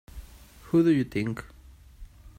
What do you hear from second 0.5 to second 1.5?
Who do you think?